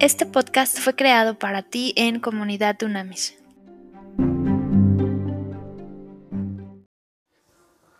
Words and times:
Este 0.00 0.26
podcast 0.26 0.78
fue 0.78 0.94
creado 0.94 1.36
para 1.40 1.62
ti 1.62 1.92
en 1.96 2.20
Comunidad 2.20 2.76
Dunamis. 2.78 3.34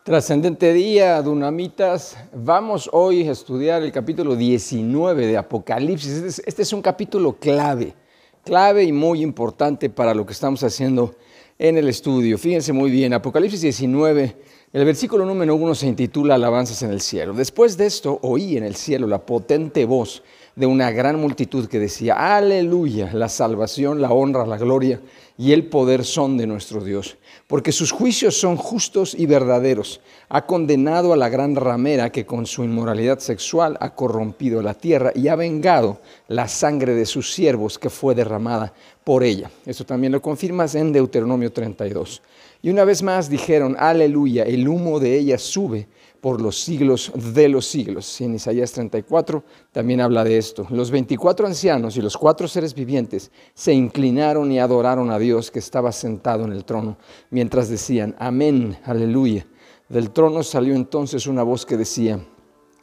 Trascendente 0.05 0.73
día, 0.73 1.21
Dunamitas. 1.23 2.17
Vamos 2.33 2.89
hoy 2.93 3.27
a 3.27 3.33
estudiar 3.33 3.83
el 3.83 3.91
capítulo 3.91 4.37
19 4.37 5.27
de 5.27 5.37
Apocalipsis. 5.39 6.13
Este 6.13 6.29
es, 6.29 6.43
este 6.47 6.63
es, 6.63 6.73
un 6.73 6.83
capítulo 6.83 7.33
clave, 7.33 7.97
clave 8.45 8.85
y 8.85 8.93
muy 8.93 9.21
importante 9.21 9.91
para 9.91 10.15
lo 10.15 10.25
que 10.25 10.35
estamos 10.35 10.63
haciendo 10.63 11.17
en 11.59 11.79
el 11.79 11.89
estudio. 11.89 12.39
Fíjense 12.39 12.73
muy 12.73 12.93
bien, 12.93 13.13
Apocalipsis 13.13 13.61
19, 13.61 14.37
el 14.73 14.85
versículo 14.85 15.27
número 15.27 15.57
1 15.57 15.75
se 15.75 15.89
intitula 15.89 16.37
Alabanzas 16.37 16.81
en 16.85 16.93
el 16.93 17.01
cielo. 17.01 17.35
Después 17.35 17.77
de 17.77 17.87
esto 17.87 18.21
oí 18.23 18.57
en 18.57 18.63
el 18.63 18.77
cielo 18.77 19.09
la 19.09 19.27
potente 19.27 19.85
voz 19.85 20.23
de 20.59 20.67
una 20.67 20.91
gran 20.91 21.21
multitud 21.21 21.69
que 21.69 21.79
decía, 21.79 22.37
aleluya, 22.37 23.13
la 23.13 23.29
salvación, 23.29 24.03
la 24.03 24.11
honra, 24.11 24.45
la 24.45 24.59
gloria 24.59 25.01
y 25.41 25.53
el 25.53 25.67
poder 25.69 26.05
son 26.05 26.37
de 26.37 26.49
nuestro 26.49 26.83
Dios, 26.83 27.17
porque 27.47 27.71
sus 27.71 27.93
juicios 27.93 28.39
son 28.39 28.57
justos 28.57 29.15
y 29.15 29.25
verdaderos. 29.25 30.01
Ha 30.29 30.45
condenado 30.47 31.13
a 31.13 31.17
la 31.17 31.29
gran 31.29 31.55
ramera 31.55 32.11
que 32.11 32.27
con 32.27 32.45
su 32.45 32.65
inmoralidad 32.65 33.21
sexual 33.21 33.79
ha 33.81 33.95
corrompido 33.95 34.61
la 34.63 34.75
tierra 34.75 35.13
y 35.15 35.29
ha 35.29 35.37
vengado 35.37 36.01
la 36.27 36.49
sangre 36.49 36.95
de 36.97 37.07
sus 37.07 37.33
siervos 37.33 37.79
que 37.79 37.89
fue 37.89 38.17
derramada 38.17 38.75
por 39.05 39.23
ella. 39.23 39.49
Esto 39.65 39.87
también 39.87 40.13
lo 40.13 40.21
confirmas 40.21 40.75
en 40.75 40.93
Deuteronomio 40.93 41.53
32. 41.53 42.21
Y 42.61 42.71
una 42.71 42.85
vez 42.85 43.05
más 43.05 43.31
dijeron, 43.31 43.77
aleluya, 43.79 44.43
el 44.43 44.67
humo 44.67 44.99
de 44.99 45.17
ella 45.17 45.39
sube 45.39 45.87
por 46.21 46.41
los 46.41 46.59
siglos 46.61 47.13
de 47.15 47.49
los 47.49 47.67
siglos. 47.67 48.21
Y 48.21 48.25
en 48.25 48.35
Isaías 48.35 48.73
34 48.73 49.45
también 49.73 50.01
habla 50.01 50.25
de 50.25 50.39
esto. 50.39 50.67
Los 50.71 50.91
24 50.91 51.47
ancianos 51.47 51.97
y 51.97 52.03
los 52.03 52.17
cuatro 52.17 52.49
seres 52.49 52.75
vivientes 52.75 53.31
se 53.55 53.73
inclinaron 53.73 54.51
y 54.51 54.59
adoraron 54.59 55.11
a 55.11 55.19
Dios 55.19 55.28
que 55.51 55.59
estaba 55.59 55.93
sentado 55.93 56.45
en 56.45 56.53
el 56.53 56.65
trono, 56.65 56.97
mientras 57.31 57.69
decían, 57.69 58.17
amén, 58.19 58.79
aleluya. 58.85 59.47
Del 59.89 60.11
trono 60.11 60.43
salió 60.43 60.75
entonces 60.75 61.27
una 61.27 61.43
voz 61.43 61.65
que 61.65 61.77
decía, 61.77 62.21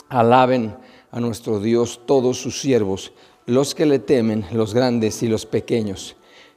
alaben 0.10 0.76
a 1.12 1.20
nuestro 1.20 1.60
Dios 1.60 2.02
todos 2.06 2.40
sus 2.40 2.60
siervos, 2.60 3.14
los 3.46 3.76
que 3.76 3.86
le 3.86 4.00
temen, 4.00 4.46
los 4.52 4.74
grandes 4.74 5.22
y 5.24 5.28
los 5.28 5.46
pequeños. 5.46 6.16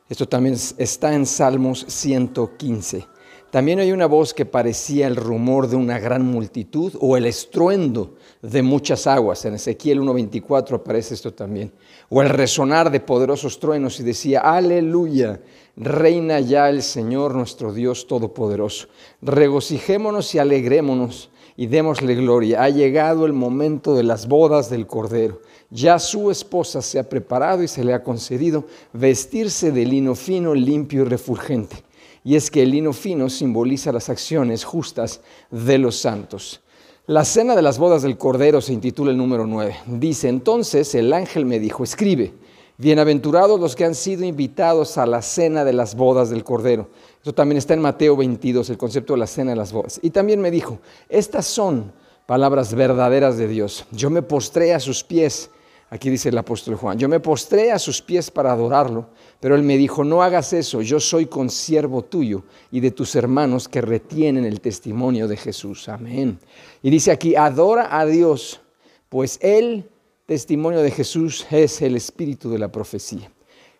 Esto 0.09 0.27
también 0.27 0.57
está 0.79 1.15
en 1.15 1.27
Salmos 1.27 1.85
115. 1.89 3.07
También 3.51 3.79
hay 3.79 3.93
una 3.93 4.07
voz 4.07 4.35
que 4.35 4.45
parecía 4.45 5.07
el 5.07 5.17
rumor 5.17 5.69
de 5.69 5.77
una 5.77 5.99
gran 5.99 6.23
multitud 6.23 6.93
o 7.01 7.17
el 7.17 7.25
estruendo 7.25 8.17
de 8.43 8.63
muchas 8.63 9.07
aguas. 9.07 9.43
En 9.47 9.55
Ezequiel 9.55 10.01
1.24 10.01 10.77
aparece 10.77 11.15
esto 11.15 11.33
también. 11.33 11.73
O 12.11 12.21
el 12.21 12.29
resonar 12.29 12.91
de 12.91 13.01
poderosos 13.01 13.59
truenos 13.59 14.01
y 14.01 14.03
decía, 14.03 14.41
aleluya, 14.41 15.41
reina 15.79 16.41
ya 16.41 16.69
el 16.69 16.83
Señor 16.83 17.35
nuestro 17.35 17.73
Dios 17.73 18.07
Todopoderoso. 18.07 18.89
Regocijémonos 19.23 20.35
y 20.35 20.39
alegrémonos 20.39 21.31
y 21.57 21.67
démosle 21.67 22.15
gloria. 22.15 22.63
Ha 22.63 22.69
llegado 22.69 23.25
el 23.25 23.33
momento 23.33 23.95
de 23.95 24.03
las 24.03 24.29
bodas 24.29 24.69
del 24.69 24.87
Cordero. 24.87 25.41
Ya 25.71 25.99
su 25.99 26.31
esposa 26.31 26.83
se 26.83 26.99
ha 26.99 27.09
preparado 27.09 27.63
y 27.63 27.69
se 27.69 27.85
le 27.85 27.95
ha 27.95 28.03
concedido 28.03 28.65
vestirse 28.93 29.73
de 29.73 29.87
lino 29.87 30.15
fino, 30.15 30.55
limpio 30.55 31.03
y 31.03 31.05
refulgente 31.05 31.89
y 32.25 32.37
es 32.37 32.51
que 32.51 32.63
el 32.63 32.73
lino 32.73 32.93
fino 32.93 33.31
simboliza 33.31 33.91
las 33.91 34.11
acciones 34.11 34.63
justas 34.63 35.23
de 35.51 35.79
los 35.79 35.97
santos. 35.97 36.61
La 37.07 37.25
cena 37.25 37.57
de 37.57 37.63
las 37.63 37.79
bodas 37.79 38.03
del 38.03 38.19
Cordero 38.19 38.61
se 38.61 38.75
intitula 38.75 39.11
el 39.11 39.17
número 39.17 39.47
9. 39.47 39.77
Dice, 39.87 40.29
entonces 40.29 40.95
el 40.95 41.15
ángel 41.15 41.47
me 41.47 41.59
dijo, 41.59 41.85
escribe, 41.85 42.35
bienaventurados 42.79 43.61
los 43.61 43.77
que 43.77 43.85
han 43.85 43.95
sido 43.95 44.25
invitados 44.25 44.97
a 44.97 45.07
la 45.07 45.21
cena 45.21 45.65
de 45.65 45.75
las 45.75 45.95
bodas 45.95 46.31
del 46.31 46.45
Cordero. 46.45 46.89
Eso 47.21 47.35
también 47.35 47.59
está 47.59 47.75
en 47.75 47.83
Mateo 47.83 48.17
22, 48.17 48.71
el 48.71 48.79
concepto 48.79 49.13
de 49.13 49.19
la 49.19 49.27
cena 49.27 49.51
de 49.51 49.57
las 49.57 49.73
bodas. 49.73 50.01
Y 50.03 50.11
también 50.11 50.41
me 50.41 50.51
dijo, 50.51 50.79
estas 51.09 51.47
son 51.47 51.93
palabras 52.25 52.75
verdaderas 52.75 53.37
de 53.37 53.49
Dios. 53.49 53.85
Yo 53.91 54.09
me 54.09 54.23
postré 54.23 54.73
a 54.73 54.81
sus 54.81 55.05
pies 55.05 55.51
Aquí 55.91 56.11
dice 56.11 56.29
el 56.29 56.37
apóstol 56.37 56.75
Juan, 56.75 56.99
yo 56.99 57.09
me 57.09 57.19
postré 57.19 57.73
a 57.73 57.79
sus 57.79 58.03
pies 58.03 58.31
para 58.31 58.53
adorarlo, 58.53 59.07
pero 59.41 59.55
él 59.55 59.63
me 59.63 59.79
dijo, 59.79 60.05
no 60.05 60.23
hagas 60.23 60.53
eso, 60.53 60.83
yo 60.83 61.01
soy 61.01 61.27
consiervo 61.27 62.05
tuyo 62.05 62.43
y 62.71 62.81
de 62.81 62.91
tus 62.91 63.17
hermanos 63.17 63.69
que 63.69 63.81
retienen 63.81 64.45
el 64.45 64.61
testimonio 64.61 65.27
de 65.29 65.39
Jesús. 65.39 65.89
Amén. 65.89 66.39
Y 66.83 66.91
dice 66.91 67.11
aquí, 67.11 67.37
adora 67.37 67.99
a 67.99 68.05
Dios, 68.05 68.61
pues 69.09 69.39
el 69.41 69.89
testimonio 70.29 70.83
de 70.83 70.91
Jesús 70.91 71.47
es 71.51 71.81
el 71.81 71.97
espíritu 71.97 72.51
de 72.51 72.59
la 72.59 72.71
profecía. 72.71 73.33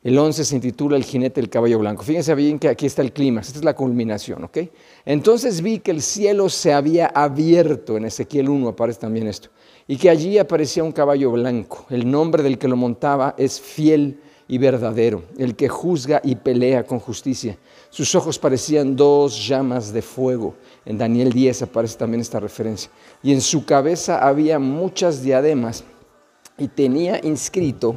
El 0.03 0.19
11 0.19 0.47
se 0.47 0.55
intitula 0.55 0.97
El 0.97 1.05
jinete 1.05 1.43
del 1.43 1.51
caballo 1.51 1.79
blanco. 1.79 2.03
Fíjense 2.03 2.35
bien 2.35 2.59
que 2.59 2.71
aquí 2.71 2.87
está 2.87 3.03
el 3.03 3.13
clima, 3.13 3.43
esta 3.43 3.59
es 3.59 3.65
la 3.67 3.77
culminación, 3.77 4.45
¿ok? 4.45 4.61
Entonces 5.05 5.61
vi 5.61 5.81
que 5.81 5.91
el 5.91 6.01
cielo 6.01 6.49
se 6.49 6.73
había 6.73 7.09
abierto, 7.09 7.99
en 7.99 8.07
Ezequiel 8.07 8.49
1 8.49 8.67
aparece 8.67 9.01
también 9.01 9.27
esto 9.27 9.51
y 9.87 9.99
que 9.99 10.09
allí 10.09 10.39
aparecía 10.39 10.83
un 10.83 10.93
caballo 10.93 11.33
blanco. 11.33 11.85
El 11.91 12.11
nombre 12.11 12.43
del 12.43 12.57
que 12.57 12.67
lo 12.67 12.77
montaba 12.77 13.35
es 13.37 13.61
fiel 13.61 14.19
y 14.49 14.57
verdadero, 14.57 15.25
el 15.37 15.55
que 15.55 15.69
juzga 15.69 16.23
y 16.25 16.37
pelea 16.37 16.85
con 16.85 16.99
justicia. 16.99 17.59
Sus 17.91 18.15
ojos 18.15 18.39
parecían 18.39 18.97
dos 18.97 19.47
llamas 19.47 19.93
de 19.93 20.01
fuego. 20.01 20.55
En 20.87 20.97
Daniel 20.97 21.31
10 21.31 21.61
aparece 21.61 21.99
también 21.99 22.23
esta 22.23 22.41
referencia. 22.41 22.91
Y 23.23 23.35
en 23.35 23.43
su 23.43 23.67
cabeza 23.67 24.27
había 24.27 24.59
muchas 24.59 25.23
diademas 25.23 25.85
y 26.59 26.69
tenía 26.69 27.21
inscrito 27.25 27.95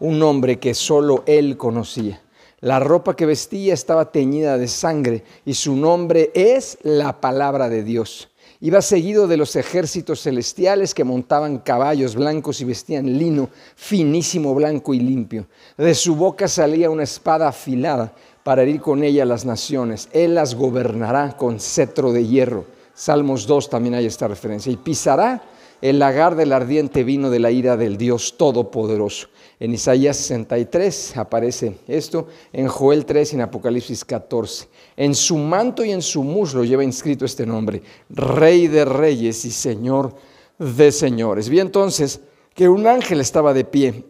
un 0.00 0.18
nombre 0.18 0.58
que 0.58 0.74
solo 0.74 1.22
él 1.26 1.56
conocía. 1.56 2.20
La 2.60 2.78
ropa 2.78 3.16
que 3.16 3.26
vestía 3.26 3.72
estaba 3.72 4.10
teñida 4.10 4.58
de 4.58 4.68
sangre 4.68 5.24
y 5.44 5.54
su 5.54 5.76
nombre 5.76 6.30
es 6.34 6.78
la 6.82 7.20
palabra 7.20 7.68
de 7.68 7.82
Dios. 7.82 8.28
Iba 8.62 8.82
seguido 8.82 9.26
de 9.26 9.38
los 9.38 9.56
ejércitos 9.56 10.20
celestiales 10.20 10.92
que 10.92 11.04
montaban 11.04 11.58
caballos 11.60 12.14
blancos 12.14 12.60
y 12.60 12.66
vestían 12.66 13.18
lino 13.18 13.48
finísimo, 13.74 14.54
blanco 14.54 14.92
y 14.92 15.00
limpio. 15.00 15.46
De 15.78 15.94
su 15.94 16.14
boca 16.14 16.46
salía 16.46 16.90
una 16.90 17.04
espada 17.04 17.48
afilada 17.48 18.12
para 18.42 18.62
herir 18.62 18.82
con 18.82 19.02
ella 19.02 19.22
a 19.22 19.26
las 19.26 19.46
naciones. 19.46 20.10
Él 20.12 20.34
las 20.34 20.54
gobernará 20.54 21.38
con 21.38 21.58
cetro 21.58 22.12
de 22.12 22.26
hierro. 22.26 22.66
Salmos 22.92 23.46
2 23.46 23.70
también 23.70 23.94
hay 23.94 24.04
esta 24.04 24.28
referencia. 24.28 24.70
Y 24.70 24.76
pisará 24.76 25.42
el 25.82 25.98
lagar 25.98 26.36
del 26.36 26.52
ardiente 26.52 27.04
vino 27.04 27.30
de 27.30 27.38
la 27.38 27.50
ira 27.50 27.76
del 27.76 27.96
Dios 27.96 28.36
Todopoderoso. 28.36 29.28
En 29.58 29.72
Isaías 29.72 30.16
63 30.16 31.16
aparece 31.16 31.78
esto, 31.86 32.28
en 32.52 32.68
Joel 32.68 33.04
3 33.06 33.32
y 33.32 33.36
en 33.36 33.42
Apocalipsis 33.42 34.04
14. 34.04 34.68
En 34.96 35.14
su 35.14 35.36
manto 35.36 35.84
y 35.84 35.92
en 35.92 36.02
su 36.02 36.22
muslo 36.22 36.64
lleva 36.64 36.84
inscrito 36.84 37.24
este 37.24 37.46
nombre, 37.46 37.82
Rey 38.08 38.68
de 38.68 38.84
Reyes 38.84 39.44
y 39.44 39.50
Señor 39.50 40.14
de 40.58 40.92
Señores. 40.92 41.48
Vi 41.48 41.60
entonces 41.60 42.20
que 42.54 42.68
un 42.68 42.86
ángel 42.86 43.20
estaba 43.20 43.54
de 43.54 43.64
pie 43.64 44.04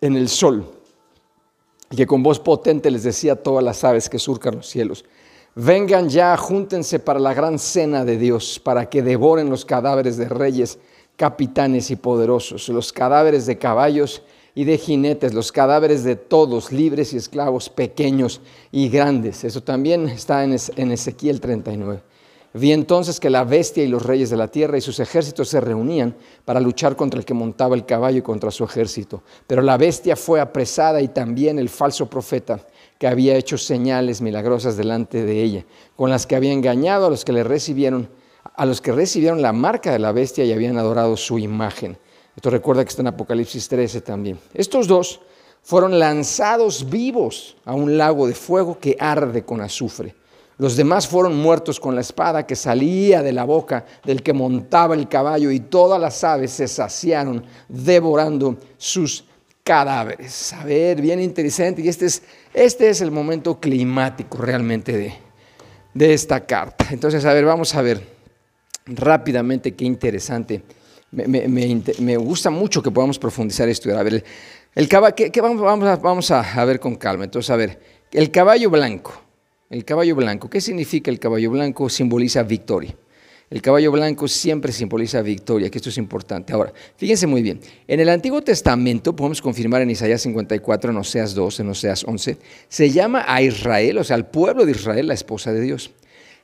en 0.00 0.16
el 0.16 0.28
sol 0.28 0.70
y 1.90 1.96
que 1.96 2.06
con 2.06 2.22
voz 2.22 2.40
potente 2.40 2.90
les 2.90 3.04
decía 3.04 3.34
a 3.34 3.36
todas 3.36 3.62
las 3.62 3.84
aves 3.84 4.08
que 4.08 4.18
surcan 4.18 4.56
los 4.56 4.66
cielos, 4.68 5.04
vengan 5.54 6.08
ya, 6.08 6.36
júntense 6.36 6.98
para 6.98 7.20
la 7.20 7.34
gran 7.34 7.58
cena 7.58 8.04
de 8.04 8.16
Dios, 8.16 8.58
para 8.58 8.88
que 8.88 9.02
devoren 9.02 9.50
los 9.50 9.64
cadáveres 9.64 10.16
de 10.16 10.28
reyes 10.28 10.78
capitanes 11.16 11.90
y 11.90 11.96
poderosos, 11.96 12.68
los 12.68 12.92
cadáveres 12.92 13.46
de 13.46 13.58
caballos 13.58 14.22
y 14.54 14.64
de 14.64 14.78
jinetes, 14.78 15.34
los 15.34 15.52
cadáveres 15.52 16.04
de 16.04 16.16
todos, 16.16 16.72
libres 16.72 17.12
y 17.12 17.16
esclavos, 17.16 17.68
pequeños 17.68 18.40
y 18.70 18.88
grandes. 18.88 19.44
Eso 19.44 19.62
también 19.62 20.08
está 20.08 20.44
en 20.44 20.90
Ezequiel 20.92 21.40
39. 21.40 22.02
Vi 22.54 22.72
entonces 22.72 23.18
que 23.18 23.30
la 23.30 23.44
bestia 23.44 23.82
y 23.82 23.88
los 23.88 24.04
reyes 24.04 24.28
de 24.28 24.36
la 24.36 24.48
tierra 24.48 24.76
y 24.76 24.82
sus 24.82 25.00
ejércitos 25.00 25.48
se 25.48 25.60
reunían 25.60 26.14
para 26.44 26.60
luchar 26.60 26.96
contra 26.96 27.18
el 27.18 27.24
que 27.24 27.32
montaba 27.32 27.74
el 27.74 27.86
caballo 27.86 28.18
y 28.18 28.22
contra 28.22 28.50
su 28.50 28.62
ejército. 28.64 29.22
Pero 29.46 29.62
la 29.62 29.78
bestia 29.78 30.16
fue 30.16 30.38
apresada 30.38 31.00
y 31.00 31.08
también 31.08 31.58
el 31.58 31.70
falso 31.70 32.10
profeta 32.10 32.60
que 32.98 33.06
había 33.06 33.36
hecho 33.36 33.56
señales 33.56 34.20
milagrosas 34.20 34.76
delante 34.76 35.24
de 35.24 35.42
ella, 35.42 35.64
con 35.96 36.10
las 36.10 36.26
que 36.26 36.36
había 36.36 36.52
engañado 36.52 37.06
a 37.06 37.10
los 37.10 37.24
que 37.24 37.32
le 37.32 37.42
recibieron 37.42 38.10
a 38.54 38.66
los 38.66 38.80
que 38.80 38.92
recibieron 38.92 39.42
la 39.42 39.52
marca 39.52 39.92
de 39.92 39.98
la 39.98 40.12
bestia 40.12 40.44
y 40.44 40.52
habían 40.52 40.78
adorado 40.78 41.16
su 41.16 41.38
imagen. 41.38 41.96
Esto 42.36 42.50
recuerda 42.50 42.84
que 42.84 42.90
está 42.90 43.02
en 43.02 43.08
Apocalipsis 43.08 43.68
13 43.68 44.00
también. 44.00 44.38
Estos 44.54 44.86
dos 44.86 45.20
fueron 45.62 45.98
lanzados 45.98 46.88
vivos 46.88 47.56
a 47.64 47.74
un 47.74 47.96
lago 47.96 48.26
de 48.26 48.34
fuego 48.34 48.78
que 48.78 48.96
arde 48.98 49.44
con 49.44 49.60
azufre. 49.60 50.14
Los 50.58 50.76
demás 50.76 51.08
fueron 51.08 51.36
muertos 51.36 51.80
con 51.80 51.94
la 51.94 52.02
espada 52.02 52.46
que 52.46 52.56
salía 52.56 53.22
de 53.22 53.32
la 53.32 53.44
boca 53.44 53.84
del 54.04 54.22
que 54.22 54.32
montaba 54.32 54.94
el 54.94 55.08
caballo 55.08 55.50
y 55.50 55.60
todas 55.60 56.00
las 56.00 56.22
aves 56.24 56.52
se 56.52 56.68
saciaron 56.68 57.44
devorando 57.68 58.56
sus 58.76 59.24
cadáveres. 59.64 60.52
A 60.52 60.64
ver, 60.64 61.00
bien 61.00 61.20
interesante. 61.20 61.82
Y 61.82 61.88
este 61.88 62.06
es, 62.06 62.22
este 62.52 62.90
es 62.90 63.00
el 63.00 63.10
momento 63.10 63.58
climático 63.58 64.38
realmente 64.38 64.96
de, 64.96 65.14
de 65.94 66.14
esta 66.14 66.44
carta. 66.44 66.86
Entonces, 66.90 67.24
a 67.24 67.32
ver, 67.32 67.44
vamos 67.44 67.74
a 67.74 67.82
ver 67.82 68.21
rápidamente, 68.86 69.72
qué 69.74 69.84
interesante 69.84 70.62
me, 71.12 72.16
gusta 72.16 72.50
mucho 72.50 72.82
que 72.82 72.90
podamos 72.90 73.18
profundizar 73.18 73.68
esto. 73.68 73.96
A 73.96 74.02
ver, 74.02 74.24
el 74.74 74.88
caballo, 74.88 75.14
¿qué, 75.14 75.40
vamos, 75.40 75.60
vamos, 75.60 75.86
a, 75.86 75.96
vamos 75.96 76.30
a, 76.30 76.64
ver 76.64 76.80
con 76.80 76.96
calma. 76.96 77.24
Entonces, 77.24 77.50
a 77.50 77.56
ver, 77.56 77.78
el 78.12 78.30
caballo 78.30 78.70
blanco. 78.70 79.20
El 79.68 79.84
caballo 79.84 80.14
blanco. 80.16 80.48
¿Qué 80.50 80.60
significa 80.60 81.10
el 81.10 81.18
caballo 81.18 81.50
blanco? 81.50 81.88
Simboliza 81.88 82.42
victoria. 82.42 82.94
El 83.50 83.60
caballo 83.60 83.92
blanco 83.92 84.26
siempre 84.28 84.72
simboliza 84.72 85.20
victoria, 85.20 85.70
que 85.70 85.76
esto 85.76 85.90
es 85.90 85.98
importante. 85.98 86.54
Ahora, 86.54 86.72
fíjense 86.96 87.26
muy 87.26 87.42
bien. 87.42 87.60
En 87.86 88.00
el 88.00 88.08
Antiguo 88.08 88.40
Testamento, 88.40 89.14
podemos 89.14 89.42
confirmar 89.42 89.82
en 89.82 89.90
Isaías 89.90 90.22
54, 90.22 90.90
en 90.90 90.96
Oseas 90.96 91.34
2, 91.34 91.60
en 91.60 91.68
Oseas 91.68 92.04
11, 92.04 92.38
se 92.68 92.90
llama 92.90 93.24
a 93.26 93.42
Israel, 93.42 93.98
o 93.98 94.04
sea, 94.04 94.16
al 94.16 94.30
pueblo 94.30 94.64
de 94.64 94.72
Israel, 94.72 95.06
la 95.08 95.14
esposa 95.14 95.52
de 95.52 95.60
Dios. 95.60 95.92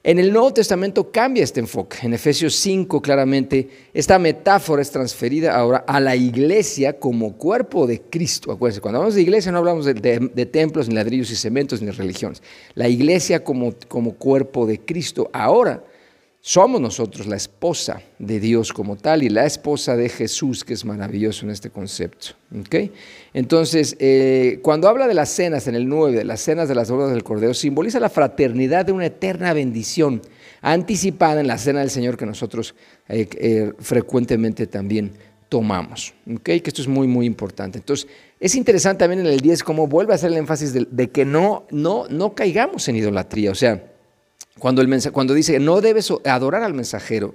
En 0.09 0.19
el 0.19 0.33
Nuevo 0.33 0.55
Testamento 0.55 1.13
cambia 1.13 1.45
este 1.45 1.61
enfoque. 1.61 1.99
En 2.01 2.15
Efesios 2.15 2.55
5 2.55 3.03
claramente 3.03 3.69
esta 3.93 4.19
metáfora 4.19 4.81
es 4.81 4.91
transferida 4.91 5.55
ahora 5.55 5.85
a 5.87 6.01
la 6.01 6.17
iglesia 6.17 6.99
como 6.99 7.37
cuerpo 7.37 7.87
de 7.87 8.01
Cristo. 8.01 8.51
Acuérdense, 8.51 8.81
cuando 8.81 9.01
hablamos 9.01 9.17
de 9.17 9.21
iglesia 9.21 9.53
no 9.53 9.59
hablamos 9.59 9.85
de, 9.85 10.47
templos, 10.51 10.89
ni 10.89 10.95
ladrillos 10.95 11.31
y 11.31 11.37
cementos, 11.37 11.83
ni 11.83 11.91
religiones. 11.91 12.43
La 12.75 12.89
iglesia 12.89 13.45
como, 13.45 13.75
como 13.87 14.15
cuerpo 14.15 14.65
de 14.65 14.81
Cristo. 14.81 15.29
Ahora 15.31 15.85
somos 16.41 16.81
nosotros 16.81 17.27
la 17.27 17.37
esposa 17.37 18.01
de 18.19 18.39
Dios 18.39 18.73
como 18.73 18.97
tal 18.97 19.23
y 19.23 19.29
la 19.29 19.45
esposa 19.45 19.97
de 19.97 20.09
Jesús, 20.09 20.65
que 20.65 20.75
es 20.75 20.85
maravilloso 20.85 21.45
en 21.45 21.51
este 21.51 21.71
concepto. 21.71 22.29
Entonces, 23.35 23.97
eh, 23.99 24.61
cuando 24.63 24.89
habla 24.89 25.09
de 25.09 25.15
las 25.15 25.31
cenas 25.31 25.67
en 25.67 25.75
el 25.75 25.89
9, 25.89 26.19
de 26.19 26.25
las 26.25 26.41
cenas 26.41 26.69
de 26.69 26.77
las 26.77 26.91
bodas 26.91 27.11
del 27.11 27.25
Cordero, 27.25 27.55
simboliza 27.55 27.99
la 27.99 28.09
fraternidad 28.09 28.87
de 28.87 28.93
una 28.93 29.07
eterna 29.07 29.53
bendición 29.53 30.23
anticipada 30.63 31.41
en 31.41 31.49
la 31.49 31.59
cena 31.59 31.81
del 31.81 31.91
Señor 31.91 32.17
que 32.17 32.27
nosotros 32.27 32.75
eh, 33.09 33.29
eh, 33.39 33.73
frecuentemente 33.81 34.69
también 34.69 35.13
tomamos. 35.49 36.15
Que 36.45 36.63
esto 36.65 36.83
es 36.83 36.89
muy, 36.89 37.09
muy 37.09 37.27
importante. 37.27 37.79
Entonces, 37.79 38.07
es 38.39 38.55
interesante 38.55 39.01
también 39.01 39.21
en 39.21 39.33
el 39.33 39.41
10 39.41 39.65
cómo 39.65 39.89
vuelve 39.89 40.13
a 40.13 40.17
hacer 40.17 40.31
el 40.31 40.37
énfasis 40.37 40.73
de, 40.73 40.87
de 40.89 41.11
que 41.11 41.25
no, 41.25 41.67
no, 41.71 42.07
no 42.09 42.35
caigamos 42.35 42.89
en 42.89 42.97
idolatría. 42.97 43.51
O 43.51 43.57
sea, 43.57 43.83
cuando, 44.59 44.83
el 44.83 45.13
cuando 45.13 45.35
dice 45.35 45.59
no 45.59 45.81
debes 45.81 46.13
adorar 46.25 46.63
al 46.63 46.75
mensajero, 46.75 47.35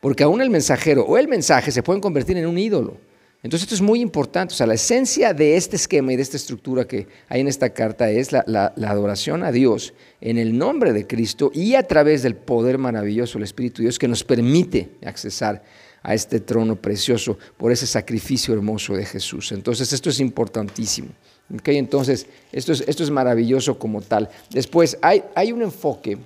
porque 0.00 0.22
aún 0.22 0.40
el 0.40 0.50
mensajero 0.50 1.04
o 1.04 1.18
el 1.18 1.28
mensaje 1.28 1.70
se 1.70 1.82
pueden 1.82 2.00
convertir 2.00 2.36
en 2.36 2.46
un 2.46 2.58
ídolo. 2.58 2.96
Entonces 3.42 3.64
esto 3.64 3.74
es 3.74 3.80
muy 3.80 4.00
importante. 4.00 4.52
O 4.52 4.56
sea, 4.56 4.66
la 4.66 4.74
esencia 4.74 5.32
de 5.32 5.56
este 5.56 5.76
esquema 5.76 6.12
y 6.12 6.16
de 6.16 6.22
esta 6.22 6.36
estructura 6.36 6.86
que 6.86 7.06
hay 7.28 7.40
en 7.40 7.48
esta 7.48 7.70
carta 7.70 8.10
es 8.10 8.32
la, 8.32 8.42
adoración 8.86 9.42
a 9.44 9.52
Dios 9.52 9.94
en 10.20 10.36
el 10.36 10.56
nombre 10.56 10.92
de 10.92 11.06
Cristo 11.06 11.50
y 11.54 11.74
a 11.74 11.86
través 11.86 12.22
del 12.22 12.36
poder 12.36 12.76
maravilloso 12.76 13.34
del 13.34 13.44
Espíritu 13.44 13.78
de 13.78 13.84
Dios 13.84 13.98
que 13.98 14.08
nos 14.08 14.24
permite 14.24 14.90
accesar 15.04 15.62
a 16.02 16.14
este 16.14 16.40
trono 16.40 16.76
precioso 16.76 17.38
por 17.56 17.72
ese 17.72 17.86
sacrificio 17.86 18.54
hermoso 18.54 18.94
de 18.94 19.06
Jesús. 19.06 19.52
Entonces 19.52 19.92
esto 19.92 20.10
es 20.10 20.20
importantísimo. 20.20 21.08
¿Okay? 21.54 21.78
Entonces 21.78 22.26
esto 22.52 22.72
es, 22.72 22.84
esto 22.86 23.02
es 23.02 23.10
maravilloso 23.10 23.78
como 23.78 24.02
tal. 24.02 24.28
Después 24.50 24.98
hay, 25.00 25.24
hay 25.34 25.52
un 25.52 25.62
enfoque 25.62 26.18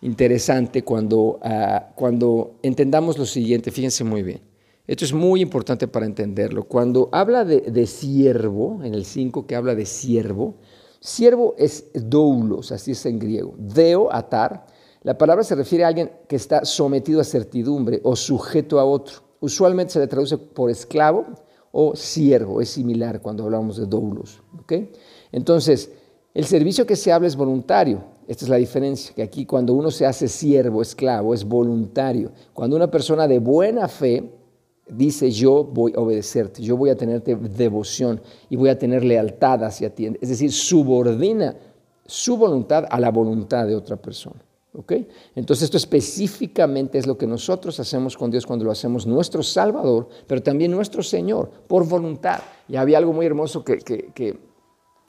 interesante 0.00 0.82
cuando, 0.82 1.38
ah, 1.42 1.92
cuando 1.94 2.56
entendamos 2.62 3.18
lo 3.18 3.26
siguiente, 3.26 3.70
fíjense 3.70 4.04
muy 4.04 4.22
bien. 4.22 4.40
Esto 4.86 5.04
es 5.04 5.12
muy 5.12 5.40
importante 5.40 5.88
para 5.88 6.06
entenderlo. 6.06 6.64
Cuando 6.64 7.08
habla 7.10 7.44
de, 7.44 7.86
siervo, 7.86 8.80
en 8.84 8.94
el 8.94 9.04
5 9.04 9.46
que 9.46 9.56
habla 9.56 9.74
de 9.74 9.84
siervo, 9.84 10.54
siervo 11.00 11.54
es 11.58 11.90
doulos, 11.92 12.70
así 12.70 12.92
es 12.92 13.04
en 13.06 13.18
griego. 13.18 13.54
Deo, 13.58 14.12
atar. 14.12 14.66
La 15.02 15.18
palabra 15.18 15.42
se 15.42 15.56
refiere 15.56 15.84
a 15.84 15.88
alguien 15.88 16.12
que 16.28 16.36
está 16.36 16.64
sometido 16.64 17.20
a 17.20 17.24
certidumbre 17.24 18.00
o 18.04 18.14
sujeto 18.14 18.78
a 18.78 18.84
otro. 18.84 19.22
Usualmente 19.40 19.92
se 19.92 19.98
le 19.98 20.06
traduce 20.06 20.38
por 20.38 20.70
esclavo 20.70 21.26
o 21.72 21.96
siervo, 21.96 22.60
es 22.60 22.70
similar 22.70 23.20
cuando 23.20 23.44
hablamos 23.44 23.76
de 23.76 23.86
doulos. 23.86 24.40
¿okay? 24.60 24.92
Entonces, 25.32 25.90
el 26.32 26.44
servicio 26.44 26.86
que 26.86 26.96
se 26.96 27.12
habla 27.12 27.26
es 27.26 27.36
voluntario. 27.36 28.15
Esta 28.26 28.44
es 28.44 28.48
la 28.48 28.56
diferencia, 28.56 29.14
que 29.14 29.22
aquí 29.22 29.46
cuando 29.46 29.72
uno 29.72 29.90
se 29.90 30.04
hace 30.04 30.26
siervo, 30.26 30.82
esclavo, 30.82 31.32
es 31.32 31.44
voluntario. 31.44 32.32
Cuando 32.52 32.76
una 32.76 32.90
persona 32.90 33.28
de 33.28 33.38
buena 33.38 33.86
fe 33.88 34.28
dice 34.88 35.30
yo 35.30 35.64
voy 35.64 35.92
a 35.96 36.00
obedecerte, 36.00 36.62
yo 36.62 36.76
voy 36.76 36.90
a 36.90 36.96
tenerte 36.96 37.34
devoción 37.34 38.20
y 38.48 38.56
voy 38.56 38.68
a 38.68 38.78
tener 38.78 39.04
lealtad 39.04 39.64
hacia 39.64 39.94
ti, 39.94 40.06
es 40.20 40.28
decir, 40.28 40.52
subordina 40.52 41.56
su 42.04 42.36
voluntad 42.36 42.86
a 42.88 43.00
la 43.00 43.10
voluntad 43.10 43.66
de 43.66 43.74
otra 43.74 43.96
persona. 43.96 44.42
¿Okay? 44.72 45.08
Entonces 45.34 45.64
esto 45.64 45.78
específicamente 45.78 46.98
es 46.98 47.06
lo 47.06 47.16
que 47.16 47.26
nosotros 47.26 47.80
hacemos 47.80 48.14
con 48.14 48.30
Dios 48.30 48.44
cuando 48.44 48.66
lo 48.66 48.70
hacemos 48.70 49.06
nuestro 49.06 49.42
Salvador, 49.42 50.06
pero 50.26 50.42
también 50.42 50.70
nuestro 50.70 51.02
Señor, 51.02 51.50
por 51.66 51.88
voluntad. 51.88 52.40
Y 52.68 52.76
había 52.76 52.98
algo 52.98 53.14
muy 53.14 53.24
hermoso 53.24 53.64
que, 53.64 53.78
que, 53.78 54.10
que, 54.14 54.38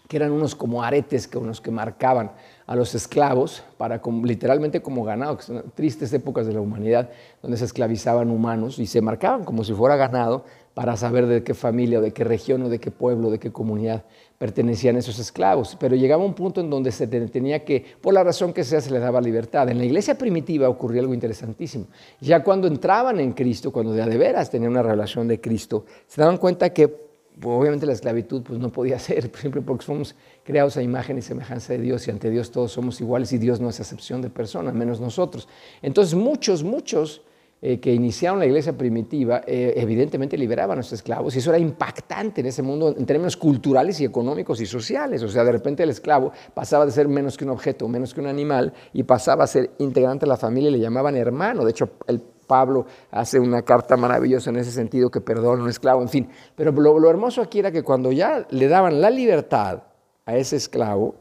que 0.08 0.18
eran 0.18 0.32
unos 0.32 0.56
como 0.56 0.84
aretes 0.84 1.28
que 1.28 1.38
unos 1.38 1.60
que 1.62 1.72
marcaban 1.72 2.32
a 2.66 2.76
los 2.76 2.96
esclavos 2.96 3.64
para 3.78 4.02
literalmente 4.24 4.82
como 4.82 5.04
ganado, 5.04 5.38
que 5.38 5.44
son 5.44 5.64
tristes 5.76 6.12
épocas 6.14 6.48
de 6.48 6.54
la 6.54 6.62
humanidad 6.62 7.10
donde 7.42 7.58
se 7.58 7.66
esclavizaban 7.66 8.30
humanos 8.30 8.80
y 8.80 8.88
se 8.88 9.02
marcaban 9.02 9.44
como 9.44 9.64
si 9.64 9.74
fuera 9.74 9.96
ganado 9.96 10.46
para 10.74 10.96
saber 10.96 11.26
de 11.26 11.44
qué 11.44 11.56
familia, 11.56 12.00
de 12.02 12.12
qué 12.12 12.24
región 12.24 12.62
o 12.62 12.70
de 12.70 12.80
qué 12.80 12.92
pueblo, 12.92 13.32
de 13.32 13.40
qué 13.40 13.52
comunidad 13.52 14.04
pertenecían 14.38 14.96
esos 14.96 15.18
esclavos. 15.18 15.76
Pero 15.80 15.96
llegaba 15.96 16.24
un 16.24 16.36
punto 16.36 16.62
en 16.62 16.70
donde 16.70 16.92
se 16.92 17.08
tenía 17.08 17.66
que, 17.66 17.84
por 18.00 18.14
la 18.14 18.24
razón 18.24 18.54
que 18.54 18.64
sea, 18.64 18.80
se 18.80 18.92
les 18.92 19.02
daba 19.02 19.20
libertad. 19.20 19.68
En 19.70 19.80
la 19.80 19.86
iglesia 19.86 20.20
primitiva 20.20 20.70
ocurría 20.70 21.02
algo 21.02 21.16
interesantísimo. 21.16 21.88
Ya 22.22 22.44
cuando 22.44 22.68
entraban 22.68 23.20
en 23.20 23.32
Cristo, 23.32 23.72
cuando 23.72 23.92
de 23.94 24.06
de 24.06 24.18
veras 24.20 24.52
tenían 24.52 24.72
una 24.72 24.84
relación 24.84 25.28
de 25.28 25.42
Cristo, 25.42 25.86
se 26.06 26.22
daban 26.22 26.38
cuenta 26.38 26.70
que 26.70 27.07
obviamente 27.44 27.86
la 27.86 27.94
esclavitud 27.94 28.42
pues, 28.44 28.60
no 28.60 28.72
podía 28.72 29.00
ser, 29.00 29.26
ejemplo, 29.26 29.62
porque 29.62 29.86
somos 29.86 30.16
creados 30.44 30.78
a 30.78 30.84
imagen 30.84 31.18
y 31.18 31.22
semejanza 31.22 31.74
de 31.74 31.80
Dios 31.80 32.08
y 32.08 32.12
ante 32.12 32.30
Dios 32.30 32.52
todos 32.52 32.72
somos 32.72 33.00
iguales 33.02 33.32
y 33.34 33.38
Dios 33.38 33.60
no 33.60 33.70
es 33.70 33.80
excepción 33.80 34.22
de 34.22 34.30
persona, 34.30 34.72
menos 34.72 35.00
nosotros. 35.00 35.48
Entonces 35.82 36.16
muchos, 36.16 36.64
muchos 36.64 37.22
eh, 37.62 37.80
que 37.80 37.92
iniciaron 37.92 38.38
la 38.38 38.46
iglesia 38.46 38.78
primitiva 38.78 39.42
eh, 39.48 39.74
evidentemente 39.78 40.38
liberaban 40.38 40.78
a 40.78 40.82
los 40.82 40.94
esclavos 40.94 41.36
y 41.36 41.40
eso 41.40 41.50
era 41.50 41.58
impactante 41.58 42.42
en 42.42 42.48
ese 42.48 42.62
mundo 42.62 42.94
en 42.96 43.06
términos 43.06 43.36
culturales 43.36 44.00
y 44.00 44.06
económicos 44.06 44.62
y 44.62 44.66
sociales. 44.66 45.24
O 45.24 45.30
sea, 45.30 45.44
de 45.44 45.52
repente 45.52 45.84
el 45.84 45.90
esclavo 45.90 46.32
pasaba 46.54 46.86
de 46.86 46.92
ser 46.92 47.08
menos 47.08 47.36
que 47.36 47.46
un 47.46 47.52
objeto, 47.52 47.88
menos 47.88 48.14
que 48.14 48.22
un 48.22 48.28
animal 48.28 48.74
y 48.94 49.04
pasaba 49.04 49.44
a 49.44 49.48
ser 49.48 49.72
integrante 49.80 50.26
de 50.26 50.30
la 50.30 50.38
familia 50.38 50.70
y 50.70 50.74
le 50.74 50.80
llamaban 50.80 51.16
hermano. 51.16 51.66
De 51.66 51.72
hecho, 51.72 51.90
el 52.06 52.22
Pablo 52.48 52.86
hace 53.12 53.40
una 53.40 53.62
carta 53.62 53.98
maravillosa 53.98 54.50
en 54.50 54.58
ese 54.58 54.72
sentido 54.72 55.12
que 55.12 55.22
perdona 55.22 55.60
a 55.60 55.64
un 55.64 55.70
esclavo, 55.70 56.02
en 56.02 56.10
fin. 56.10 56.30
Pero 56.56 56.72
lo, 56.72 57.10
hermoso 57.10 57.42
aquí 57.42 57.60
era 57.60 57.72
que 57.72 57.84
cuando 57.84 58.12
ya 58.12 58.48
le 58.50 58.68
daban 58.68 59.02
la 59.02 59.10
libertad 59.10 59.84
a 60.26 60.38
ese 60.38 60.56
esclavo, 60.56 61.16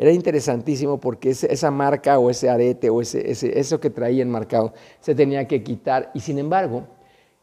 era 0.00 0.12
interesantísimo 0.12 0.98
porque 0.98 1.28
esa 1.28 1.70
marca 1.70 2.18
o 2.18 2.30
ese 2.30 2.48
arete 2.48 2.88
o 2.88 3.02
ese, 3.02 3.20
eso 3.30 3.78
que 3.78 3.90
traía 3.90 4.22
enmarcado 4.22 4.72
se 4.98 5.14
tenía 5.14 5.46
que 5.46 5.62
quitar. 5.62 6.10
Y 6.14 6.20
sin 6.20 6.38
embargo, 6.38 6.84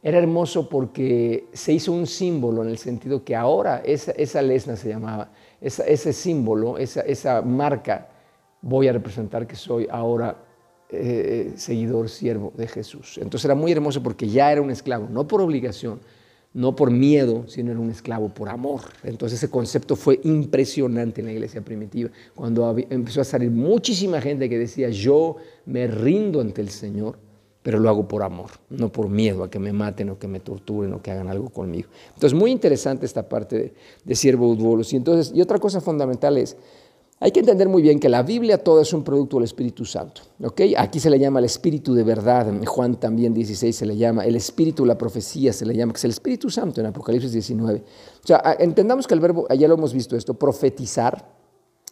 era 0.01 0.17
hermoso 0.17 0.67
porque 0.67 1.45
se 1.53 1.73
hizo 1.73 1.91
un 1.91 2.07
símbolo 2.07 2.63
en 2.63 2.69
el 2.69 2.79
sentido 2.79 3.23
que 3.23 3.35
ahora 3.35 3.83
esa, 3.85 4.41
lesna 4.41 4.75
se 4.75 4.89
llamaba, 4.89 5.29
ese 5.61 6.11
símbolo, 6.13 6.79
esa, 6.79 7.01
esa 7.01 7.43
marca, 7.43 8.09
voy 8.63 8.87
a 8.87 8.91
representar 8.91 9.45
que 9.45 9.55
soy 9.55 9.87
ahora 9.91 10.43
eh, 10.89 11.53
seguidor, 11.57 12.09
siervo 12.09 12.53
de 12.57 12.67
Jesús. 12.67 13.19
Entonces 13.21 13.45
era 13.45 13.53
muy 13.53 13.71
hermoso 13.71 14.01
porque 14.01 14.27
ya 14.27 14.51
era 14.51 14.63
un 14.63 14.71
esclavo, 14.71 15.07
no 15.11 15.27
por 15.27 15.41
obligación, 15.41 15.99
no 16.57 16.75
por 16.75 16.89
miedo, 16.89 17.43
sino 17.47 17.69
era 17.69 17.79
un 17.79 17.91
esclavo 17.91 18.29
por 18.29 18.49
amor. 18.49 18.81
Entonces 19.03 19.37
ese 19.37 19.51
concepto 19.51 19.95
fue 19.95 20.19
impresionante 20.23 21.21
en 21.21 21.27
la 21.27 21.33
iglesia 21.33 21.61
primitiva, 21.61 22.09
cuando 22.33 22.75
empezó 22.89 23.21
a 23.21 23.25
salir 23.25 23.51
muchísima 23.51 24.19
gente 24.19 24.49
que 24.49 24.57
decía, 24.57 24.89
yo 24.89 25.35
me 25.67 25.85
rindo 25.85 26.41
ante 26.41 26.61
el 26.61 26.69
Señor, 26.69 27.19
pero 27.61 27.77
lo 27.77 27.89
hago 27.89 28.07
por 28.07 28.23
amor, 28.23 28.49
no 28.71 28.91
por 28.91 29.07
miedo 29.07 29.43
a 29.43 29.51
que 29.51 29.59
me 29.59 29.71
maten 29.71 30.09
o 30.09 30.17
que 30.17 30.27
me 30.27 30.39
torturen 30.39 30.93
o 30.93 31.01
que 31.01 31.11
hagan 31.11 31.27
algo 31.27 31.49
conmigo. 31.49 31.89
Entonces 32.15 32.33
muy 32.33 32.49
interesante 32.49 33.05
esta 33.05 33.29
parte 33.29 33.55
de, 33.55 33.73
de 34.03 34.15
siervo 34.15 34.57
Y, 34.91 34.95
entonces, 34.95 35.31
y 35.35 35.41
otra 35.41 35.59
cosa 35.59 35.79
fundamental 35.79 36.39
es, 36.39 36.57
hay 37.19 37.31
que 37.31 37.39
entender 37.39 37.67
muy 37.67 37.81
bien 37.81 37.99
que 37.99 38.09
la 38.09 38.21
Biblia 38.21 38.63
toda 38.63 38.83
es 38.83 38.93
un 38.93 39.03
producto 39.03 39.37
del 39.37 39.45
Espíritu 39.45 39.85
Santo. 39.85 40.21
Aquí 40.77 40.99
se 40.99 41.09
le 41.09 41.17
llama 41.17 41.39
el 41.39 41.45
Espíritu 41.45 41.95
de 41.95 42.03
verdad, 42.03 42.47
en 42.47 42.63
Juan 42.63 42.99
también 42.99 43.33
16 43.33 43.75
se 43.75 43.85
le 43.87 43.97
llama, 43.97 44.23
el 44.23 44.35
Espíritu 44.35 44.85
la 44.85 44.97
profecía 44.97 45.51
se 45.51 45.65
le 45.65 45.75
llama, 45.75 45.93
que 45.93 45.97
es 45.97 46.03
el 46.03 46.11
Espíritu 46.11 46.51
Santo 46.51 46.79
en 46.79 46.87
Apocalipsis 46.87 47.31
19. 47.31 47.83
O 48.23 48.27
sea, 48.27 48.55
entendamos 48.59 49.07
que 49.07 49.15
el 49.15 49.19
verbo, 49.19 49.47
ya 49.49 49.67
lo 49.67 49.73
hemos 49.73 49.93
visto 49.93 50.15
esto, 50.15 50.35
profetizar, 50.35 51.27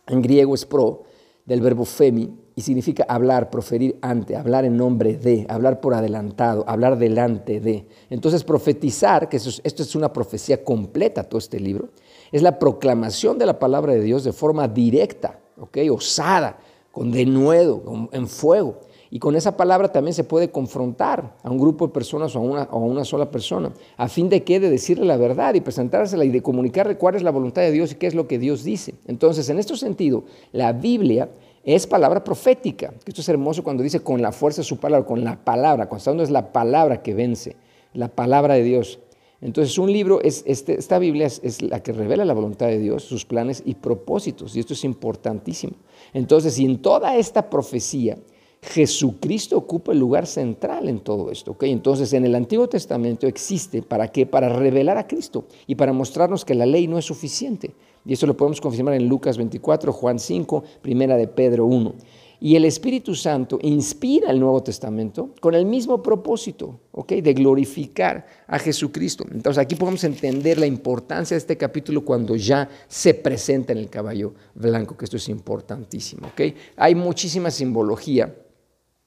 en 0.08 0.22
griego 0.22 0.53
es 0.53 0.63
pro, 0.65 1.03
del 1.44 1.62
verbo 1.62 1.86
femi, 1.86 2.32
y 2.55 2.62
significa 2.62 3.05
hablar, 3.10 3.50
proferir 3.50 3.98
ante, 4.01 4.36
hablar 4.36 4.63
en 4.63 4.77
nombre 4.77 5.17
de, 5.17 5.46
hablar 5.50 5.82
por 5.82 5.94
adelantado, 5.94 6.63
hablar 6.67 6.98
delante 6.98 7.60
de. 7.60 7.88
Entonces, 8.10 8.44
profetizar, 8.44 9.27
que 9.27 9.38
esto 9.38 9.84
es 9.84 9.96
una 9.96 10.13
profecía 10.13 10.63
completa, 10.63 11.24
todo 11.24 11.39
este 11.39 11.60
libro, 11.60 11.89
es 12.32 12.41
la 12.41 12.60
proclamación 12.60 13.38
de 13.38 13.46
la 13.46 13.60
palabra 13.60 13.94
de 13.94 14.01
Dios 14.01 14.24
de 14.24 14.34
forma 14.34 14.67
directa, 14.67 15.39
¿ok? 15.60 15.77
osada, 15.91 16.58
con 16.91 17.12
denuedo, 17.12 18.10
en 18.12 18.27
fuego. 18.27 18.79
Y 19.15 19.20
con 19.20 19.36
esa 19.36 19.55
palabra 19.55 19.91
también 19.91 20.13
se 20.13 20.24
puede 20.24 20.50
confrontar 20.50 21.36
a 21.44 21.50
un 21.50 21.58
grupo 21.58 21.88
de 21.88 21.94
personas 21.94 22.36
o 22.36 22.39
a 22.39 22.75
una, 22.75 23.05
sola 23.05 23.32
persona, 23.32 23.72
a 23.98 24.10
fin 24.10 24.27
de 24.27 24.44
que 24.44 24.60
de 24.60 24.70
decirle 24.70 25.05
la 25.05 25.15
verdad 25.15 25.53
y 25.53 25.62
presentársela 25.62 26.25
y 26.25 26.29
de 26.29 26.41
comunicarle 26.41 26.98
cuál 26.98 27.15
es 27.15 27.24
la 27.24 27.32
voluntad 27.32 27.62
de 27.62 27.72
Dios 27.72 27.91
y 27.91 27.96
qué 27.96 28.08
es 28.08 28.15
lo 28.15 28.27
que 28.27 28.39
Dios 28.39 28.63
dice. 28.63 28.96
Entonces, 29.08 29.48
en 29.50 29.60
este 29.60 29.77
sentido, 29.77 30.24
la 30.51 30.74
Biblia 30.74 31.29
es 31.63 31.88
palabra 31.88 32.24
profética. 32.24 32.94
Esto 33.05 33.22
es 33.22 33.29
hermoso 33.29 33.63
cuando 33.63 33.84
dice 33.84 34.01
con 34.01 34.22
la 34.22 34.32
fuerza 34.32 34.62
de 34.62 34.65
su 34.65 34.77
palabra, 34.77 35.05
con 35.05 35.24
la 35.24 35.44
palabra, 35.44 35.88
hablando 35.89 36.24
es 36.24 36.29
la 36.29 36.51
palabra 36.51 37.01
que 37.01 37.13
vence, 37.13 37.55
la 37.94 38.10
palabra 38.10 38.55
de 38.55 38.63
Dios. 38.63 39.00
Entonces, 39.42 39.77
un 39.77 39.92
libro, 39.92 40.22
es, 40.22 40.44
este, 40.48 40.80
esta 40.80 40.98
Biblia 40.98 41.27
es, 41.27 41.62
la 41.62 41.84
que 41.84 41.92
revela 41.92 42.25
la 42.25 42.34
voluntad 42.34 42.68
de 42.68 42.80
Dios, 42.80 43.04
sus 43.04 43.25
planes 43.25 43.62
y 43.65 43.75
propósitos, 43.75 44.56
y 44.56 44.60
esto 44.60 44.74
es 44.74 44.84
importantísimo. 44.84 45.74
Entonces, 46.13 46.58
y 46.58 46.65
en 46.65 46.82
toda 46.82 47.15
esta 47.18 47.50
profecía, 47.50 48.18
Jesucristo 48.62 49.58
ocupa 49.58 49.92
el 49.92 50.00
lugar 50.00 50.25
central 50.25 50.89
en 50.89 51.00
todo 51.00 51.30
esto. 51.30 51.56
Entonces, 51.62 52.13
en 52.13 52.25
el 52.25 52.34
Antiguo 52.34 52.68
Testamento 52.68 53.27
existe, 53.27 53.84
¿para 53.84 54.08
qué? 54.08 54.25
Para 54.25 54.50
revelar 54.50 54.98
a 54.98 55.08
Cristo 55.08 55.46
y 55.68 55.75
para 55.75 55.94
mostrarnos 55.94 56.46
que 56.46 56.56
la 56.56 56.65
ley 56.65 56.88
no 56.88 56.98
es 56.98 57.06
suficiente. 57.06 57.72
Y 58.06 58.13
eso 58.13 58.27
lo 58.27 58.38
podemos 58.38 58.62
confirmar 58.62 58.96
en 58.96 59.08
Lucas 59.08 59.38
24, 59.38 59.92
Juan 59.92 60.20
5, 60.20 60.63
Primera 60.82 61.18
de 61.18 61.27
Pedro 61.27 61.65
1. 61.65 61.94
Y 62.39 62.56
el 62.56 62.65
Espíritu 62.65 63.15
Santo 63.15 63.60
inspira 63.62 64.30
el 64.30 64.39
Nuevo 64.39 64.62
Testamento 64.62 65.34
con 65.39 65.56
el 65.56 65.65
mismo 65.65 66.01
propósito, 66.04 66.80
¿ok? 66.92 67.13
De 67.13 67.34
glorificar 67.34 68.25
a 68.48 68.60
Jesucristo. 68.60 69.25
Entonces 69.32 69.62
aquí 69.62 69.75
podemos 69.75 70.04
entender 70.04 70.58
la 70.58 70.65
importancia 70.65 71.36
de 71.36 71.39
este 71.39 71.58
capítulo 71.58 72.04
cuando 72.04 72.36
ya 72.36 72.70
se 72.88 73.13
presenta 73.13 73.74
en 73.74 73.80
el 73.80 73.89
caballo 73.89 74.34
blanco, 74.54 74.98
que 74.98 75.06
esto 75.06 75.18
es 75.18 75.30
importantísimo, 75.30 76.27
¿ok? 76.27 76.42
Hay 76.77 76.96
muchísima 76.96 77.51
simbología 77.51 78.36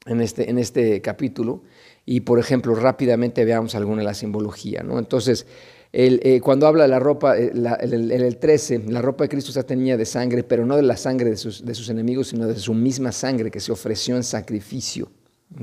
en 0.07 0.21
este, 0.21 0.51
en 0.51 0.59
este 0.59 1.01
capítulo 1.03 1.63
y, 2.07 2.21
por 2.21 2.39
ejemplo, 2.39 2.75
rápidamente 2.75 3.45
veamos 3.45 3.75
alguna 3.75 3.99
de 3.99 4.07
la 4.07 4.15
simbología, 4.15 4.83
¿no? 4.83 4.99
Entonces, 4.99 5.47
eh, 5.93 6.41
cuando 6.43 6.67
habla 6.67 6.83
de 6.83 6.89
la 6.89 6.99
ropa, 6.99 7.37
en 7.39 7.67
eh, 7.67 7.77
el, 7.81 8.11
el, 8.13 8.37
13, 8.37 8.85
la 8.89 9.01
ropa 9.01 9.25
de 9.25 9.29
Cristo 9.29 9.51
está 9.51 9.63
teñida 9.63 9.97
de 9.97 10.05
sangre, 10.05 10.43
pero 10.43 10.67
no 10.67 10.77
de 10.77 10.83
la 10.83 10.97
sangre 10.97 11.31
de 11.31 11.37
sus, 11.37 11.89
enemigos, 11.89 12.29
sino 12.29 12.47
de 12.47 12.57
su 12.57 12.75
misma 12.75 13.13
sangre 13.13 13.51
que 13.51 13.61
se 13.61 13.73
ofreció 13.73 14.17
en 14.17 14.23
sacrificio. 14.23 15.11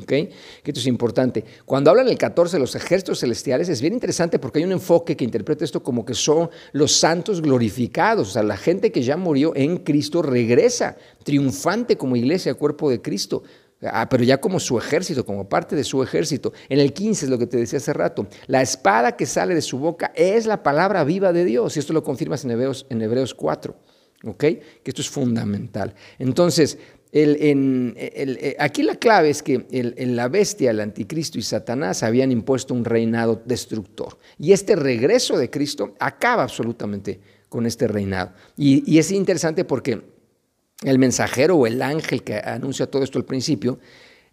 ¿Okay? 0.01 0.31
Esto 0.63 0.79
es 0.79 0.87
importante. 0.87 1.45
Cuando 1.63 1.91
habla 1.91 2.01
en 2.01 2.07
el 2.07 2.17
14 2.17 2.55
de 2.55 2.59
los 2.59 2.73
ejércitos 2.73 3.19
celestiales, 3.19 3.69
es 3.69 3.81
bien 3.81 3.93
interesante 3.93 4.39
porque 4.39 4.57
hay 4.57 4.65
un 4.65 4.71
enfoque 4.71 5.15
que 5.15 5.23
interpreta 5.23 5.63
esto 5.63 5.83
como 5.83 6.03
que 6.03 6.15
son 6.15 6.49
los 6.71 6.91
santos 6.91 7.39
glorificados, 7.39 8.29
o 8.29 8.31
sea, 8.31 8.41
la 8.41 8.57
gente 8.57 8.91
que 8.91 9.03
ya 9.03 9.15
murió 9.15 9.55
en 9.55 9.77
Cristo 9.77 10.23
regresa 10.23 10.97
triunfante 11.23 11.97
como 11.97 12.15
iglesia, 12.15 12.55
cuerpo 12.55 12.89
de 12.89 12.99
Cristo. 12.99 13.43
Ah, 13.81 14.07
pero 14.09 14.23
ya 14.23 14.39
como 14.39 14.59
su 14.59 14.77
ejército, 14.77 15.25
como 15.25 15.49
parte 15.49 15.75
de 15.75 15.83
su 15.83 16.01
ejército. 16.01 16.53
En 16.69 16.79
el 16.79 16.93
15 16.93 17.25
es 17.25 17.29
lo 17.29 17.37
que 17.37 17.47
te 17.47 17.57
decía 17.57 17.77
hace 17.77 17.93
rato. 17.93 18.27
La 18.47 18.61
espada 18.61 19.15
que 19.15 19.25
sale 19.25 19.53
de 19.53 19.61
su 19.61 19.77
boca 19.77 20.11
es 20.15 20.45
la 20.45 20.63
palabra 20.63 21.03
viva 21.03 21.33
de 21.33 21.45
Dios. 21.45 21.75
Y 21.75 21.79
esto 21.79 21.93
lo 21.93 22.03
confirmas 22.03 22.45
en 22.45 22.51
Hebreos, 22.51 22.85
en 22.89 23.01
Hebreos 23.01 23.33
4. 23.33 23.75
¿Ok? 24.25 24.39
Que 24.39 24.61
esto 24.85 25.01
es 25.01 25.09
fundamental. 25.09 25.93
Entonces, 26.17 26.77
eh, 27.11 28.55
aquí 28.59 28.83
la 28.83 28.95
clave 28.95 29.29
es 29.29 29.43
que 29.43 29.65
la 29.97 30.27
bestia, 30.29 30.71
el 30.71 30.79
anticristo 30.79 31.37
y 31.37 31.43
Satanás 31.43 32.01
habían 32.01 32.31
impuesto 32.31 32.73
un 32.73 32.85
reinado 32.85 33.41
destructor. 33.45 34.17
Y 34.39 34.53
este 34.53 34.75
regreso 34.75 35.37
de 35.37 35.49
Cristo 35.49 35.95
acaba 35.99 36.43
absolutamente 36.43 37.19
con 37.49 37.65
este 37.65 37.87
reinado. 37.87 38.31
Y 38.57 38.97
es 38.97 39.11
interesante 39.11 39.63
porque 39.63 40.14
el 40.83 40.99
mensajero 40.99 41.55
o 41.55 41.67
el 41.67 41.81
ángel 41.81 42.23
que 42.23 42.35
anuncia 42.35 42.87
todo 42.87 43.03
esto 43.03 43.17
al 43.17 43.25
principio, 43.25 43.79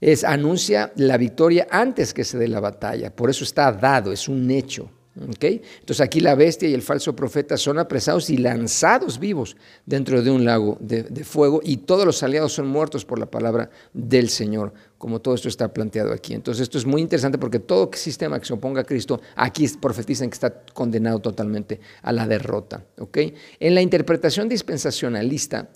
es, 0.00 0.24
anuncia 0.24 0.92
la 0.96 1.16
victoria 1.16 1.68
antes 1.70 2.12
que 2.12 2.24
se 2.24 2.36
dé 2.36 2.48
la 2.48 2.60
batalla. 2.60 3.14
Por 3.14 3.30
eso 3.30 3.44
está 3.44 3.70
dado, 3.72 4.12
es 4.12 4.28
un 4.28 4.50
hecho. 4.50 4.90
Entonces 5.14 6.00
aquí 6.00 6.20
la 6.20 6.34
bestia 6.34 6.68
y 6.68 6.74
el 6.74 6.80
falso 6.80 7.14
profeta 7.14 7.58
son 7.58 7.78
apresados 7.78 8.30
y 8.30 8.38
lanzados 8.38 9.18
vivos 9.18 9.56
dentro 9.84 10.22
de 10.22 10.30
un 10.30 10.44
lago 10.44 10.78
de, 10.80 11.04
fuego 11.24 11.60
y 11.62 11.78
todos 11.78 12.06
los 12.06 12.22
aliados 12.22 12.54
son 12.54 12.66
muertos 12.68 13.04
por 13.04 13.18
la 13.18 13.26
palabra 13.26 13.68
del 13.92 14.30
Señor, 14.30 14.72
como 14.96 15.20
todo 15.20 15.34
esto 15.34 15.48
está 15.48 15.72
planteado 15.72 16.12
aquí. 16.12 16.32
Entonces 16.32 16.62
esto 16.62 16.78
es 16.78 16.86
muy 16.86 17.02
interesante 17.02 17.36
porque 17.36 17.58
todo 17.58 17.90
sistema 17.92 18.40
que 18.40 18.46
se 18.46 18.54
oponga 18.54 18.80
a 18.80 18.84
Cristo, 18.84 19.20
aquí 19.36 19.68
profetizan 19.78 20.30
que 20.30 20.34
está 20.34 20.62
condenado 20.72 21.18
totalmente 21.18 21.78
a 22.00 22.10
la 22.10 22.26
derrota. 22.26 22.82
En 23.60 23.74
la 23.74 23.82
interpretación 23.82 24.48
dispensacionalista, 24.48 25.68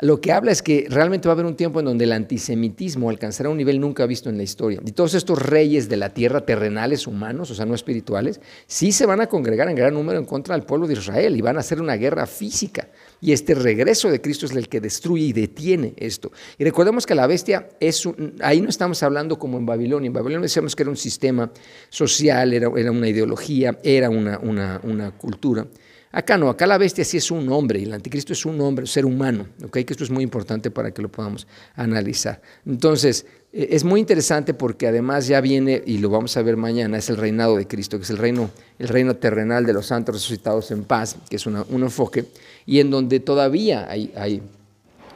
lo 0.00 0.20
que 0.20 0.32
habla 0.32 0.50
es 0.50 0.62
que 0.62 0.86
realmente 0.88 1.28
va 1.28 1.32
a 1.32 1.34
haber 1.34 1.44
un 1.44 1.56
tiempo 1.56 1.80
en 1.80 1.84
donde 1.84 2.04
el 2.04 2.12
antisemitismo 2.12 3.10
alcanzará 3.10 3.50
un 3.50 3.58
nivel 3.58 3.78
nunca 3.78 4.06
visto 4.06 4.30
en 4.30 4.38
la 4.38 4.42
historia. 4.42 4.80
Y 4.84 4.92
todos 4.92 5.12
estos 5.12 5.40
reyes 5.40 5.90
de 5.90 5.98
la 5.98 6.14
tierra, 6.14 6.46
terrenales, 6.46 7.06
humanos, 7.06 7.50
o 7.50 7.54
sea, 7.54 7.66
no 7.66 7.74
espirituales, 7.74 8.40
sí 8.66 8.92
se 8.92 9.04
van 9.04 9.20
a 9.20 9.26
congregar 9.26 9.68
en 9.68 9.76
gran 9.76 9.92
número 9.92 10.18
en 10.18 10.24
contra 10.24 10.54
del 10.54 10.64
pueblo 10.64 10.86
de 10.86 10.94
Israel 10.94 11.36
y 11.36 11.42
van 11.42 11.58
a 11.58 11.60
hacer 11.60 11.82
una 11.82 11.96
guerra 11.96 12.26
física. 12.26 12.88
Y 13.20 13.32
este 13.32 13.54
regreso 13.54 14.10
de 14.10 14.22
Cristo 14.22 14.46
es 14.46 14.52
el 14.52 14.68
que 14.68 14.80
destruye 14.80 15.26
y 15.26 15.32
detiene 15.34 15.92
esto. 15.98 16.32
Y 16.56 16.64
recordemos 16.64 17.04
que 17.04 17.14
la 17.14 17.26
bestia 17.26 17.68
es 17.78 18.08
ahí 18.40 18.62
no 18.62 18.70
estamos 18.70 19.02
hablando 19.02 19.38
como 19.38 19.58
en 19.58 19.66
Babilonia. 19.66 20.06
En 20.06 20.14
Babilonia 20.14 20.44
decíamos 20.44 20.74
que 20.74 20.82
era 20.82 20.90
un 20.90 20.96
sistema 20.96 21.50
social, 21.90 22.54
era, 22.54 22.70
una 22.70 23.08
ideología, 23.08 23.78
era 23.82 24.08
una 24.08 25.10
cultura. 25.18 25.66
Acá 26.12 26.36
no, 26.36 26.48
acá 26.48 26.66
la 26.66 26.76
bestia 26.76 27.04
sí 27.04 27.18
es 27.18 27.30
un 27.30 27.48
hombre 27.52 27.78
y 27.78 27.84
el 27.84 27.92
anticristo 27.92 28.32
es 28.32 28.44
un 28.44 28.60
hombre, 28.60 28.82
un 28.82 28.88
ser 28.88 29.06
humano, 29.06 29.46
¿ok? 29.64 29.70
Que 29.70 29.92
esto 29.92 30.02
es 30.02 30.10
muy 30.10 30.24
importante 30.24 30.68
para 30.72 30.90
que 30.90 31.00
lo 31.02 31.08
podamos 31.08 31.46
analizar. 31.76 32.42
Entonces, 32.66 33.26
e, 33.52 33.68
es 33.70 33.84
muy 33.84 34.00
interesante 34.00 34.52
porque 34.52 34.88
además 34.88 35.28
ya 35.28 35.40
viene, 35.40 35.80
y 35.86 35.98
lo 35.98 36.10
vamos 36.10 36.36
a 36.36 36.42
ver 36.42 36.56
mañana, 36.56 36.98
es 36.98 37.10
el 37.10 37.16
reinado 37.16 37.56
de 37.56 37.68
Cristo, 37.68 37.96
que 37.96 38.02
es 38.02 38.10
el 38.10 38.18
reino, 38.18 38.50
el 38.80 38.88
reino 38.88 39.14
terrenal 39.14 39.64
de 39.64 39.72
los 39.72 39.86
santos 39.86 40.16
resucitados 40.16 40.72
en 40.72 40.82
paz, 40.82 41.16
que 41.28 41.36
es 41.36 41.46
un 41.46 41.82
enfoque, 41.82 42.24
y 42.66 42.80
en 42.80 42.90
donde 42.90 43.20
todavía 43.20 43.88
hay, 43.88 44.42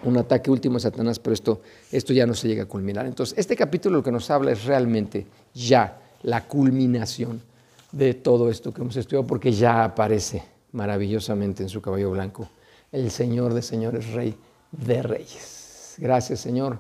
un 0.05 0.19
ataque 0.19 0.51
último 0.51 0.77
a 0.77 0.81
Satanás, 0.81 1.19
pero 1.19 1.35
esto, 1.35 1.63
esto 1.91 2.13
ya 2.13 2.27
no 2.27 2.35
se 2.35 2.47
llega 2.47 2.65
a 2.65 2.67
culminar. 2.67 3.07
Entonces, 3.07 3.37
este 3.37 3.57
capítulo 3.57 3.97
lo 3.97 4.03
que 4.05 4.13
nos 4.13 4.31
habla 4.31 4.53
es 4.53 4.65
realmente 4.65 5.27
ya 5.55 5.99
la 6.23 6.47
culminación 6.47 7.41
de 7.91 8.13
todo 8.13 8.51
esto 8.51 8.73
que 8.73 8.83
hemos 8.83 8.97
estudiado, 8.97 9.27
porque 9.27 9.51
ya 9.51 9.83
aparece 9.83 10.54
maravillosamente 10.75 11.63
en 11.63 11.69
su 11.69 11.81
caballo 11.81 12.11
blanco, 12.11 12.49
el 12.93 13.11
Señor 13.11 13.55
de 13.55 13.63
señores, 13.63 14.13
Rey 14.13 14.37
de 14.73 15.03
reyes. 15.03 15.95
Gracias 15.99 16.41
Señor 16.41 16.79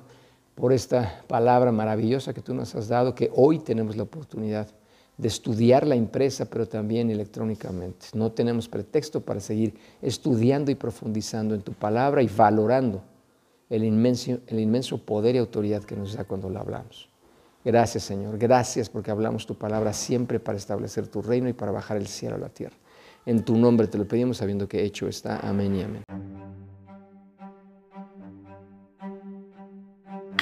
por 0.54 0.72
esta 0.72 1.22
palabra 1.26 1.72
maravillosa 1.72 2.34
que 2.34 2.42
tú 2.42 2.54
nos 2.54 2.74
has 2.74 2.88
dado, 2.88 3.14
que 3.14 3.30
hoy 3.34 3.60
tenemos 3.60 3.96
la 3.96 4.02
oportunidad 4.02 4.68
de 5.16 5.28
estudiarla 5.28 5.94
impresa, 5.94 6.44
pero 6.46 6.66
también 6.66 7.10
electrónicamente. 7.10 8.06
No 8.14 8.32
tenemos 8.32 8.68
pretexto 8.68 9.20
para 9.20 9.40
seguir 9.40 9.74
estudiando 10.02 10.70
y 10.70 10.74
profundizando 10.74 11.54
en 11.54 11.62
tu 11.62 11.72
palabra 11.72 12.20
y 12.22 12.26
valorando 12.26 13.02
el 13.70 13.84
inmenso, 13.84 14.38
el 14.48 14.58
inmenso 14.58 14.98
poder 14.98 15.36
y 15.36 15.38
autoridad 15.38 15.84
que 15.84 15.96
nos 15.96 16.14
da 16.14 16.24
cuando 16.24 16.50
la 16.50 16.60
hablamos. 16.60 17.08
Gracias 17.64 18.02
Señor, 18.04 18.38
gracias 18.38 18.90
porque 18.90 19.10
hablamos 19.10 19.46
tu 19.46 19.54
palabra 19.54 19.92
siempre 19.92 20.40
para 20.40 20.58
establecer 20.58 21.06
tu 21.06 21.22
reino 21.22 21.48
y 21.48 21.52
para 21.52 21.72
bajar 21.72 21.96
el 21.96 22.08
cielo 22.08 22.36
a 22.36 22.38
la 22.38 22.48
tierra. 22.48 22.76
En 23.26 23.44
tu 23.44 23.56
nombre 23.56 23.86
te 23.86 23.98
lo 23.98 24.06
pedimos 24.06 24.38
sabiendo 24.38 24.68
que 24.68 24.84
hecho 24.84 25.08
está. 25.08 25.38
Amén 25.38 25.74
y 25.74 25.82
amén. 25.82 26.02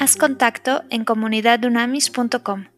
Haz 0.01 0.17
contacto 0.17 0.83
en 0.91 1.05
comunidadunamis.com. 1.05 2.72